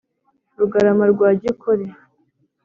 Rugarama 0.59 1.05
rwa 1.13 1.29
Gikore 1.41 1.85